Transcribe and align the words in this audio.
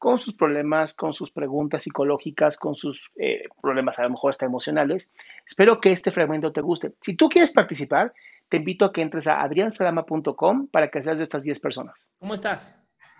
con 0.00 0.18
sus 0.18 0.32
problemas, 0.32 0.94
con 0.94 1.12
sus 1.12 1.30
preguntas 1.30 1.82
psicológicas, 1.82 2.56
con 2.56 2.74
sus 2.74 3.10
eh, 3.16 3.44
problemas 3.60 3.98
a 3.98 4.04
lo 4.04 4.10
mejor 4.10 4.30
hasta 4.30 4.46
emocionales. 4.46 5.12
Espero 5.46 5.78
que 5.78 5.92
este 5.92 6.10
fragmento 6.10 6.52
te 6.52 6.62
guste. 6.62 6.94
Si 7.02 7.14
tú 7.16 7.28
quieres 7.28 7.52
participar, 7.52 8.14
te 8.48 8.56
invito 8.56 8.86
a 8.86 8.94
que 8.94 9.02
entres 9.02 9.26
a 9.26 9.42
adriansalama.com 9.42 10.68
para 10.68 10.90
que 10.90 11.02
seas 11.02 11.18
de 11.18 11.24
estas 11.24 11.42
10 11.42 11.60
personas. 11.60 12.10
¿Cómo 12.18 12.32
estás? 12.32 12.74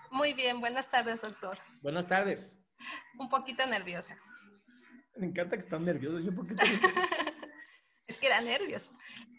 Muy 0.09 0.33
bien, 0.33 0.59
buenas 0.59 0.89
tardes, 0.89 1.21
doctor. 1.21 1.55
Buenas 1.83 2.07
tardes. 2.07 2.59
Un 3.19 3.29
poquito 3.29 3.63
nerviosa. 3.67 4.17
Me 5.17 5.27
encanta 5.27 5.57
que 5.57 5.63
están 5.63 5.85
nerviosos. 5.85 6.25
Yo 6.25 6.33
porque 6.33 6.55
es 8.07 8.17
que 8.17 8.27
da 8.27 8.41
nervios. 8.41 8.91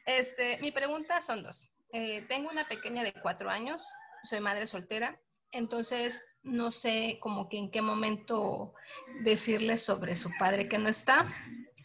Este, 0.06 0.58
mi 0.60 0.70
pregunta 0.70 1.20
son 1.20 1.42
dos. 1.42 1.72
Eh, 1.92 2.24
tengo 2.28 2.50
una 2.50 2.68
pequeña 2.68 3.02
de 3.02 3.12
cuatro 3.20 3.50
años, 3.50 3.84
soy 4.22 4.38
madre 4.38 4.68
soltera, 4.68 5.18
entonces 5.50 6.20
no 6.44 6.70
sé 6.70 7.18
como 7.20 7.48
que 7.48 7.58
en 7.58 7.70
qué 7.70 7.82
momento 7.82 8.74
decirle 9.22 9.78
sobre 9.78 10.16
su 10.16 10.30
padre 10.38 10.68
que 10.68 10.78
no 10.78 10.88
está. 10.88 11.26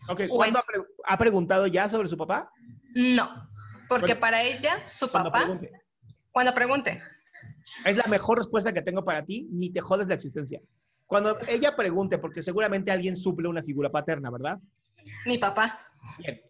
Ok, 0.10 0.22
¿cuándo 0.30 0.60
ha, 0.60 0.64
pre 0.64 0.82
ha, 1.06 1.18
preguntado 1.18 1.68
ya 1.68 1.90
sobre 1.90 2.08
su 2.08 2.18
papá? 2.18 2.52
No, 2.96 3.50
porque 3.88 4.16
para 4.16 4.42
ella, 4.44 4.84
su 4.90 5.10
cuando 5.10 5.32
papá, 5.32 5.46
pregunte. 5.46 5.72
cuando 6.32 6.54
pregunte. 6.54 7.02
Es 7.86 7.98
la 7.98 8.06
mejor 8.06 8.38
respuesta 8.38 8.74
que 8.74 8.82
tengo 8.82 9.04
para 9.04 9.24
ti, 9.24 9.48
ni 9.52 9.72
te 9.72 9.82
jodes 9.82 10.08
la 10.08 10.16
existencia. 10.16 10.62
Cuando 11.06 11.38
ella 11.48 11.76
pregunte, 11.76 12.18
porque 12.18 12.42
seguramente 12.42 12.92
alguien 12.92 13.16
suple 13.16 13.48
una 13.48 13.64
figura 13.64 13.90
paterna, 13.90 14.30
¿verdad? 14.30 14.60
Mi 15.26 15.38
papá. 15.38 15.80
Bien. 16.18 16.42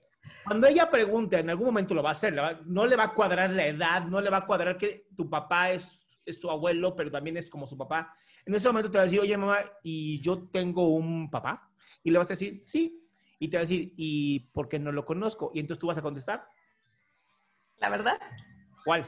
Cuando 0.43 0.67
ella 0.67 0.89
pregunte, 0.89 1.39
en 1.39 1.49
algún 1.49 1.67
momento 1.67 1.93
lo 1.93 2.03
va 2.03 2.09
a 2.09 2.13
hacer, 2.13 2.35
no 2.65 2.85
le 2.85 2.95
va 2.95 3.03
a 3.05 3.13
cuadrar 3.13 3.49
la 3.49 3.65
edad, 3.65 4.03
no 4.05 4.21
le 4.21 4.29
va 4.29 4.37
a 4.37 4.45
cuadrar 4.45 4.77
que 4.77 5.07
tu 5.15 5.29
papá 5.29 5.71
es 5.71 6.06
es 6.27 6.39
su 6.39 6.51
abuelo, 6.51 6.95
pero 6.95 7.09
también 7.09 7.37
es 7.37 7.49
como 7.49 7.65
su 7.65 7.77
papá. 7.77 8.13
En 8.45 8.53
ese 8.53 8.67
momento 8.67 8.91
te 8.91 8.97
va 8.97 9.03
a 9.03 9.05
decir, 9.05 9.19
oye, 9.19 9.35
mamá, 9.37 9.59
¿y 9.81 10.21
yo 10.21 10.49
tengo 10.49 10.89
un 10.89 11.31
papá? 11.31 11.71
Y 12.03 12.11
le 12.11 12.17
vas 12.17 12.27
a 12.27 12.33
decir, 12.33 12.59
sí. 12.61 13.01
Y 13.39 13.47
te 13.47 13.57
va 13.57 13.61
a 13.61 13.63
decir, 13.63 13.93
¿y 13.95 14.41
por 14.51 14.67
qué 14.67 14.77
no 14.77 14.91
lo 14.91 15.05
conozco? 15.05 15.51
Y 15.53 15.59
entonces 15.59 15.79
tú 15.79 15.87
vas 15.87 15.97
a 15.97 16.01
contestar. 16.01 16.47
¿La 17.77 17.89
verdad? 17.89 18.19
¿Cuál? 18.83 19.07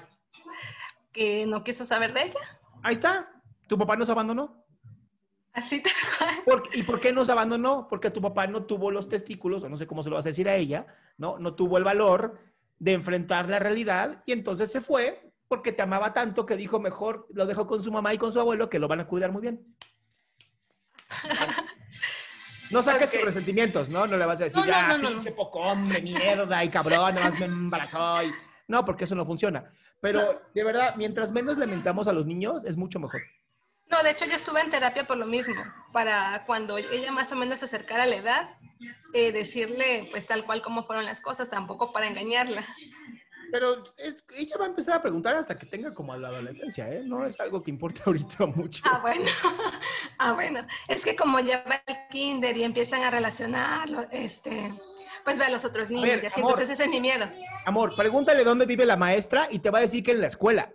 Que 1.12 1.46
no 1.46 1.63
quiso 1.63 1.84
saber 1.84 2.13
de 2.13 2.24
ella. 2.24 2.40
Ahí 2.84 2.94
está. 2.94 3.30
¿Tu 3.68 3.78
papá 3.78 3.96
nos 3.96 4.09
abandonó? 4.09 4.66
Así 5.51 5.81
tal 5.81 5.94
cual. 6.18 6.36
¿Por, 6.46 6.78
¿Y 6.78 6.84
por 6.84 7.01
qué 7.01 7.12
nos 7.12 7.28
abandonó? 7.30 7.88
Porque 7.90 8.12
tu 8.12 8.22
papá 8.22 8.47
no 8.47 8.63
tuvo 8.63 8.91
los 8.91 9.09
testículos, 9.09 9.63
o 9.63 9.69
no 9.69 9.78
sé 9.78 9.88
cómo 9.88 10.03
se 10.03 10.09
lo 10.09 10.16
vas 10.16 10.25
a 10.25 10.30
decir 10.30 10.47
a 10.47 10.56
ella, 10.56 10.88
¿no? 11.18 11.38
No 11.38 11.56
tuvo 11.56 11.78
el 11.78 11.84
valor 11.84 12.40
de 12.78 12.94
enfrentar 12.94 13.50
la 13.50 13.59
realidad 13.59 14.24
y 14.25 14.31
entonces 14.31 14.72
se 14.72 14.80
fue 14.80 15.29
porque 15.50 15.74
te 15.74 15.82
amaba 15.82 16.14
tanto 16.14 16.46
que 16.46 16.56
dijo 16.56 16.80
mejor 16.80 17.28
lo 17.34 17.46
dejó 17.46 17.68
con 17.68 17.84
su 17.84 17.92
mamá 17.92 18.14
y 18.14 18.18
con 18.18 18.32
su 18.32 18.40
abuelo 18.40 18.70
que 18.70 18.80
lo 18.80 18.88
van 18.88 19.02
a 19.02 19.08
cuidar 19.08 19.34
muy 19.34 19.42
bien. 19.42 19.76
No 22.72 22.84
saques 22.84 23.08
okay. 23.08 23.20
tus 23.20 23.26
resentimientos, 23.26 23.90
¿no? 23.90 24.06
No 24.06 24.16
le 24.16 24.28
vas 24.28 24.42
a 24.42 24.44
decir, 24.44 24.60
No, 24.60 24.64
ya, 24.64 24.90
no, 24.90 25.00
no, 25.00 25.10
pinche 25.10 25.32
pocón 25.32 25.90
de 25.90 26.02
mierda 26.02 26.64
y 26.64 26.70
cabrón, 26.70 27.16
nada 27.16 27.32
más 27.32 27.40
me 27.40 27.46
embarazó. 27.46 28.22
Y... 28.22 28.32
No, 28.68 28.86
porque 28.86 29.06
eso 29.06 29.16
no 29.16 29.26
funciona. 29.26 29.66
Pero 30.00 30.44
de 30.54 30.64
verdad, 30.64 30.94
mientras 30.96 31.32
menos 31.32 31.58
lamentamos 31.58 32.08
a 32.08 32.14
los 32.14 32.28
niños, 32.28 32.64
es 32.66 32.78
mucho 32.78 33.00
mejor. 33.00 33.22
No, 33.88 34.04
de 34.04 34.12
hecho 34.12 34.26
yo 34.26 34.36
estuve 34.36 34.62
en 34.62 34.70
terapia 34.70 35.08
por 35.08 35.18
lo 35.18 35.26
mismo, 35.26 35.56
para 35.92 36.44
cuando 36.46 36.78
ella 36.78 37.12
más 37.12 37.31
o 37.31 37.36
menos 37.36 37.60
se 37.60 37.66
acercara 37.66 38.04
a 38.04 38.06
la 38.06 38.18
edad, 38.18 38.50
eh, 39.14 39.31
decirle 39.31 40.08
pues 40.12 40.28
tal 40.28 40.46
cual 40.46 40.62
como 40.62 40.86
fueron 40.86 41.06
las 41.06 41.22
cosas, 41.22 41.50
tampoco 41.50 41.92
para 41.92 42.06
engañarla. 42.06 42.64
Pero 43.52 43.84
es, 43.98 44.24
ella 44.36 44.58
va 44.58 44.66
a 44.66 44.70
empezar 44.70 44.96
a 44.96 45.02
preguntar 45.02 45.36
hasta 45.36 45.58
que 45.58 45.66
tenga 45.66 45.94
como 45.94 46.16
la 46.16 46.30
adolescencia, 46.30 46.92
¿eh? 46.92 47.02
No 47.04 47.26
es 47.26 47.40
algo 47.40 47.62
que 47.62 47.72
importe 47.72 48.02
ahorita 48.06 48.46
mucho. 48.46 48.84
Ah, 48.86 49.00
bueno. 49.02 49.26
ah, 50.18 50.34
bueno. 50.34 50.66
Es 50.88 51.04
que 51.04 51.16
como 51.16 51.40
ya 51.40 51.64
va 51.70 51.82
el 51.86 51.96
kinder 52.10 52.56
y 52.58 52.64
empiezan 52.64 53.04
a 53.04 53.12
relacionarlo, 53.12 54.06
este, 54.12 54.72
pues 55.24 55.38
ve 55.38 55.46
a 55.46 55.50
los 55.50 55.66
otros 55.66 55.90
niños 55.90 56.10
ver, 56.10 56.24
y 56.24 56.28
así, 56.28 56.40
amor. 56.40 56.52
entonces 56.52 56.74
ese 56.74 56.84
es 56.84 56.90
mi 56.90 57.02
miedo. 57.02 57.26
Amor, 57.66 57.96
pregúntale 57.96 58.44
dónde 58.44 58.66
vive 58.66 58.86
la 58.86 58.98
maestra 58.98 59.48
y 59.52 59.60
te 59.60 59.70
va 59.70 59.80
a 59.80 59.81
decir 59.81 60.04
que 60.04 60.12
en 60.12 60.22
la 60.22 60.28
escuela. 60.28 60.72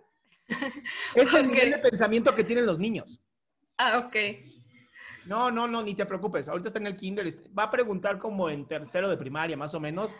Es 1.15 1.33
el 1.33 1.47
nivel 1.47 1.71
de 1.71 1.79
pensamiento 1.79 2.35
que 2.35 2.45
tienen 2.45 2.67
los 2.67 2.79
niños. 2.79 3.21
Ah, 3.79 4.05
ok. 4.07 4.17
No, 5.27 5.51
no, 5.51 5.67
no, 5.67 5.83
ni 5.83 5.95
te 5.95 6.05
preocupes. 6.05 6.49
Ahorita 6.49 6.69
está 6.69 6.79
en 6.79 6.87
el 6.87 6.97
kinder. 6.97 7.27
Va 7.59 7.65
a 7.65 7.71
preguntar 7.71 8.19
como 8.19 8.51
en 8.51 8.67
tercero 8.67 9.09
de 9.09 9.17
primaria, 9.17 9.57
más 9.57 9.75
o 9.75 9.81
menos. 9.81 10.15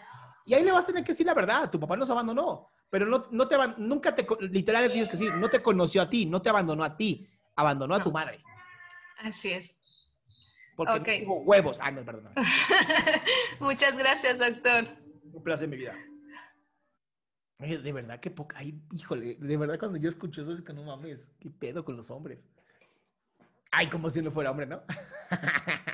Y 0.45 0.55
ahí 0.55 0.63
le 0.63 0.73
vas 0.73 0.85
a 0.85 0.89
tener 0.89 1.05
que 1.05 1.13
decir 1.13 1.27
la 1.27 1.35
verdad. 1.35 1.71
Tu 1.71 1.81
papá 1.81 1.97
nos 1.97 2.11
abandonó. 2.11 2.69
Pero 2.91 3.07
no, 3.07 3.27
no 3.31 3.49
te 3.49 3.57
nunca 3.79 4.15
te, 4.15 4.27
literal 4.41 4.87
tienes 4.91 5.09
que 5.09 5.17
decir, 5.17 5.35
no 5.35 5.49
te 5.49 5.63
conoció 5.63 6.03
a 6.03 6.09
ti, 6.09 6.27
no 6.27 6.41
te 6.41 6.49
abandonó 6.49 6.85
a 6.85 6.97
ti, 6.97 7.29
abandonó 7.57 7.95
a 7.95 8.03
tu 8.03 8.13
madre. 8.13 8.43
Así 9.19 9.53
es. 9.53 9.77
Porque 10.77 11.21
no 11.21 11.25
tuvo 11.25 11.41
huevos. 11.43 11.79
Ah, 11.81 11.91
no, 11.91 12.05
perdón. 12.05 12.33
Muchas 13.61 13.97
gracias, 13.97 14.39
doctor. 14.39 14.87
Un 15.33 15.43
placer, 15.43 15.69
mi 15.69 15.77
vida. 15.77 15.95
Oye, 17.59 17.79
de 17.79 17.93
verdad, 17.93 18.21
qué 18.21 18.31
poca. 18.31 18.59
Ay, 18.59 18.81
híjole, 18.93 19.37
de 19.37 19.57
verdad, 19.57 19.79
cuando 19.79 19.99
yo 19.99 20.09
escucho 20.09 20.43
eso 20.43 20.53
es 20.53 20.63
que 20.63 20.73
no 20.73 20.83
mames, 20.85 21.31
qué 21.41 21.51
pedo 21.51 21.85
con 21.85 21.97
los 21.97 22.11
hombres. 22.11 22.49
Ay, 23.71 23.89
como 23.89 24.11
si 24.11 24.23
no 24.23 24.31
fuera 24.31 24.51
hombre, 24.51 24.67
¿no? 24.67 24.83